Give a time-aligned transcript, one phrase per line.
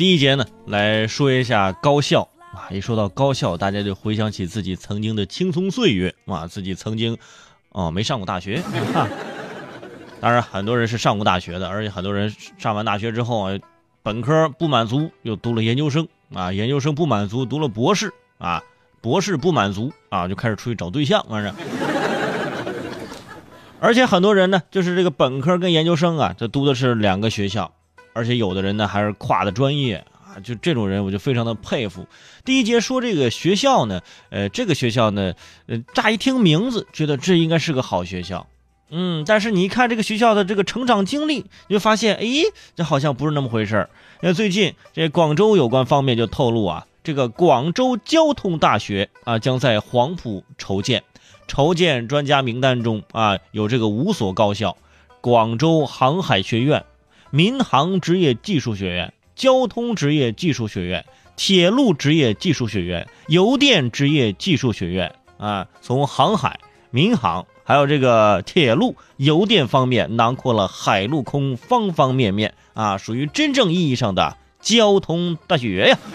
[0.00, 2.64] 第一节呢，来说一下高校啊。
[2.70, 7.18] 一说到高校，大家就回想起自己曾经的青葱岁月啊，自己曾经
[7.68, 8.62] 哦没上过大学。
[10.18, 13.58] 当然，很多人是上过大学的，而且很多人上完大学之后啊，
[14.02, 18.62] 本科不满足，又读了研究生啊，研究生不满足，读了博士啊，
[19.02, 21.54] 博士不满足啊，就开始出去找对象，反正。
[23.80, 27.74] 而且很多人呢，就是这个本科跟研究生啊，这读的是两个学校，
[28.20, 32.06] 而且有的人呢还是跨的专业啊，就这种人我就非常的佩服。
[32.44, 35.32] 第一节说这个学校呢，呃，这个学校呢，
[35.66, 38.46] 呃，乍一听名字，觉得这应该是个好学校。
[38.90, 42.26] 嗯，但是你一看这个学校的这个成长经历，你就发现，哎，
[42.76, 43.88] 这好像不是那么回事儿。
[44.20, 51.02] 那最近这广州有关方面就透露啊，这个广州交通大学啊将在黄埔筹建，
[51.48, 54.76] 筹建专家名单中啊有这个五所高校：
[55.22, 56.84] 广州航海学院、
[57.30, 61.04] 民航职业技术学院、交通职业技术学院、
[61.36, 66.58] 铁路职业技术学院、邮电职业技术学院啊，从航海、
[66.90, 67.46] 民航。
[67.62, 75.98] 还有这个铁路、邮电方面，囊括了海陆空方方面面啊，属于真正意义上的交通大学呀。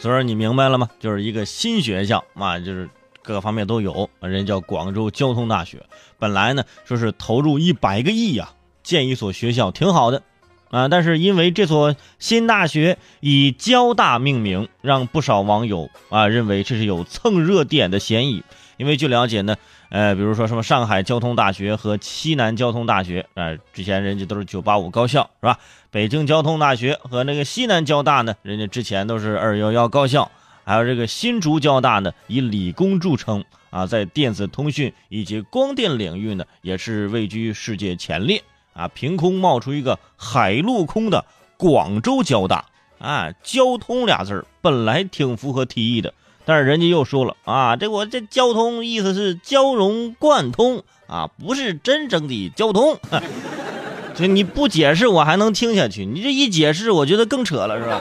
[0.00, 0.88] 所以说你明白了吗？
[0.98, 2.88] 就是一个新学校啊，就是
[3.30, 4.10] 各个方面都有。
[4.20, 5.84] 人叫广州交通大学，
[6.18, 8.50] 本来呢说是投入一百个亿呀，
[8.82, 10.20] 建一所学校挺好的。
[10.70, 10.88] 啊！
[10.88, 18.42] 但是因为这所新大学以交大命名，让不少网友啊认为这是有蹭热点的嫌疑。
[18.76, 19.56] 因为据了解呢，
[19.90, 25.58] 呃，比如说什么上海交通大学和西南交通大学，啊，之前人家都是985高校，是吧？
[25.92, 30.30] 北京交通大学和那个西南交大呢，人家之前都是211高校。
[30.64, 38.42] 还有这个新竹交大呢，以理工著称啊，在电子通讯以及光电领域呢，也是位居世界前列。
[38.72, 38.88] 啊！
[38.94, 41.24] 凭空冒出一个海陆空的
[41.56, 42.66] 广州交大，
[43.00, 52.96] 啊，交通俩字儿本来挺符合题意的，但是人家又说了啊，这我这交通意思是交融贯通啊，不是真正的交通。
[54.14, 58.00] 这你不解释我还能听下去，你这一解释，我觉得更扯了，是吧？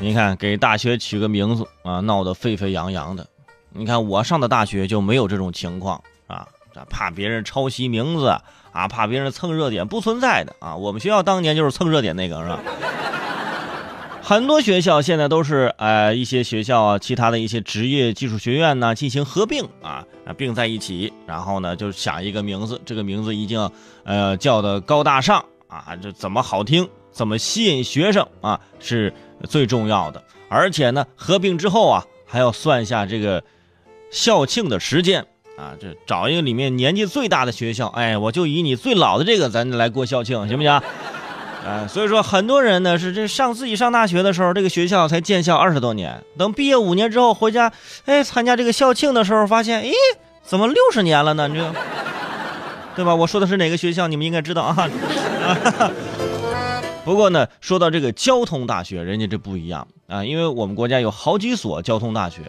[0.00, 3.26] 你看，给大学取个名字啊，闹得沸沸扬扬的。
[3.72, 6.46] 你看我上的大学就没有这种情况啊，
[6.88, 8.28] 怕别人抄袭名字
[8.72, 10.76] 啊，怕别人蹭热点，不存在的啊。
[10.76, 12.60] 我们学校当年就是蹭热点那个，是吧？
[14.22, 20.04] 很多学校现在都是呃一些学校啊，其他的一些职业技术学院呢进行合并啊，
[20.36, 23.72] 并在一起，然后呢就想一个名字，这个名字一定要
[24.04, 29.12] 呃叫的高大上啊，这怎么好听，怎么吸引学生啊是
[29.48, 30.22] 最重要的。
[30.48, 33.42] 而且呢合并之后啊还要算一下这个。
[34.10, 35.26] 校庆的时间
[35.58, 40.72] 啊，这找一个里面年纪最大的学校，哎，我就以你最老的这个，咱来过校庆，行不行？
[40.72, 47.70] 啊， 所以说很多人呢是这上自己上大学的时候，这个学校才建校二十多年，等毕业五年之后回家，
[48.06, 49.90] 哎，参加这个校庆的时候，发现，哎，
[50.42, 51.46] 怎么六十年了呢？
[51.50, 51.74] 这，
[52.96, 53.14] 对吧？
[53.14, 54.08] 我说的是哪个学校？
[54.08, 54.88] 你们应该知道啊。
[57.08, 62.42] 不过呢，说到这个交通大学，人家这不一样啊，因为我们国家有好几所交通大学。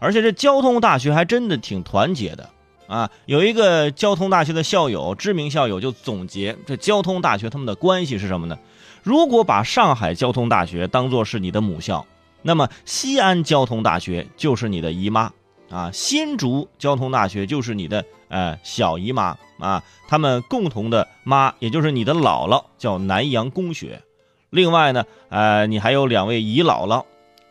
[0.00, 2.50] 而且这交通大学还真的挺团结的
[2.86, 3.10] 啊！
[3.24, 8.58] 有一个交通大学的校友，知名校友就总结这交通大学他们的关系是什么呢？
[9.02, 12.04] 如果把上海交通大学当做是你的母校，
[12.42, 15.32] 那么西安交通大学就是你的姨妈
[15.72, 24.02] 啊，新竹交通大学就是你的呃小姨妈啊，他们共同的妈也就是你的姥姥叫南洋公学，
[24.50, 27.04] 另外呢，呃，你还有两位姨姥姥。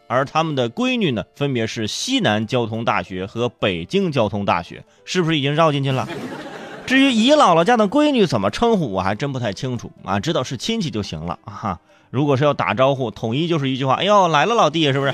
[0.07, 6.05] 而他们的闺女呢，分别是西南交通大学和北京交通大学，是不是已经绕进去了？
[6.85, 11.79] 至于姨姥姥家的闺女怎么称呼，我还真不太清楚啊，知道是亲戚就行了哈。
[12.09, 15.13] 如果是要打招呼，统一就是一句话：“哎呦，来了，老弟，是不是？”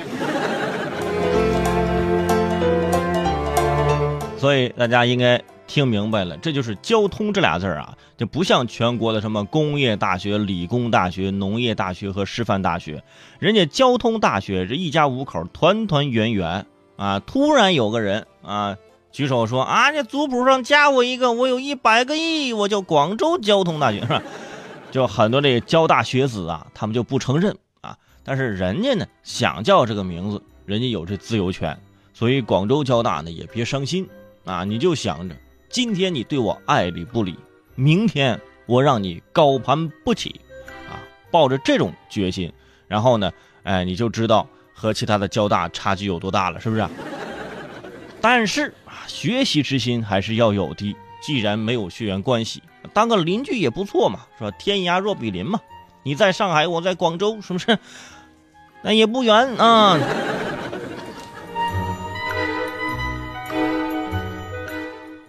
[4.38, 5.42] 所以大家应该。
[5.70, 13.04] 听明白了，这就是交通这俩字儿啊，就不像全国的什么工业大学、理工大学、农业大学和师范大学，
[13.38, 16.64] 人家交通大学这一家五口团团圆圆
[16.96, 17.20] 啊。
[17.20, 18.78] 突然有个人啊
[19.12, 24.22] 举手说啊，这族谱上加我一个，我有一百个亿，我叫广州交通大学是吧？
[24.90, 27.94] 就很多这交大学子啊，他们就不承认啊，
[28.24, 31.78] 但是人家呢想叫这个名字，人家有这自由权，
[32.14, 34.08] 所以广州交大呢也别伤心
[34.48, 35.36] 啊，你就想着。
[35.68, 37.38] 今天你对我爱理不理，
[37.74, 40.40] 明天我让你高攀不起，
[40.88, 40.96] 啊，
[41.30, 42.50] 抱着这种决心，
[42.86, 43.30] 然后呢，
[43.62, 46.88] 哎，你就知道和其他的交大差距有多大了，是不是？
[48.22, 50.96] 但是啊，学习之心还是要有的。
[51.20, 52.62] 既然没有血缘关系，
[52.94, 54.50] 当个邻居也不错嘛，是吧？
[54.52, 55.60] 天涯若比邻嘛。
[56.04, 57.78] 你在上海，我在广州，是不是？
[58.82, 59.98] 那也不远啊。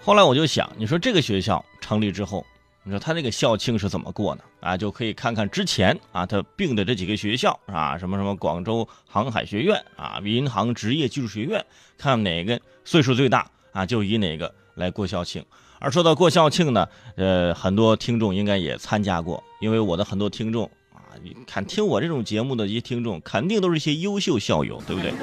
[0.09, 2.44] 后来我就想，你说这个学校成立之后，
[2.81, 4.41] 你说他那个校庆是怎么过呢？
[4.59, 11.63] 啊，就可以看看之前啊他并的这几个学校啊，什么什么广州航海学院啊，民航职业技术学院，
[11.95, 15.45] 看哪个岁数最大啊，就以哪个来过校庆。
[15.77, 25.13] 而说到过校庆呢，呃，很多听众应该也参加过，因为我的很多听众啊，你看听我这种节目的一些听众，肯定都是一些优秀校友，对不对？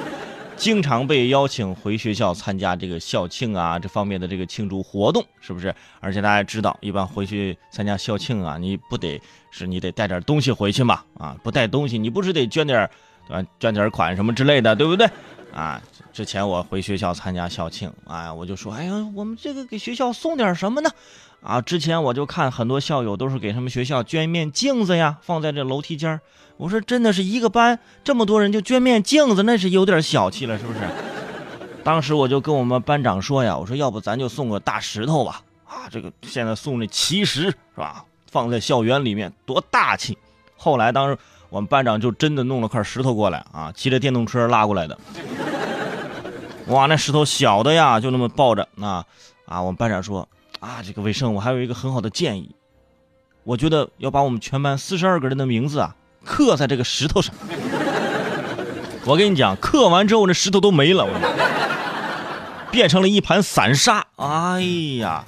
[0.57, 5.73] 经常被邀请回学校参加这个校庆啊，这方面的这个庆祝活动，是不是？
[5.99, 9.21] 而且大家知道，一般回去参加校庆啊，你不得
[9.51, 11.03] 是你得带点东西回去嘛？
[11.17, 12.89] 啊，不带东西，你不是得捐点，
[13.27, 13.47] 对吧？
[13.59, 15.07] 捐点款什么之类的，对不对？
[15.53, 15.81] 啊，
[16.11, 20.89] 之前我回学校参加校庆，哎，我就说，哎呀，我们这个给学校送点什么呢？
[21.41, 26.19] 啊，之前我就看很多校友都是给他们学校捐一面镜子呀，放在这楼梯间
[26.57, 30.79] 我说，真的是一个班这么多人就捐面镜子，那是有点小气了，是不是？
[31.83, 35.41] 当时我就跟我们班长说呀，我说要不咱就送个大石头吧？
[35.65, 38.03] 啊，这个现在送那奇石是吧？
[38.29, 40.17] 放在校园里面多大气。
[40.57, 41.17] 后来当时
[41.49, 44.97] 我们班长就真的弄了块石头过来啊，骑着电动车拉过来的。
[46.67, 49.05] 哇，那石头小的呀，就那么抱着啊
[49.45, 49.61] 啊！
[49.61, 50.27] 我们班长说
[50.59, 52.55] 啊，这个卫生，我还有一个很好的建议，
[53.43, 55.95] 我觉得要把我们全班四十二个人的名字啊
[56.25, 57.33] 刻在这个石头上。
[59.05, 61.07] 我跟你讲，刻完之后那石头都没了，
[62.71, 64.05] 变成了一盘散沙。
[64.17, 64.61] 哎
[64.99, 65.23] 呀，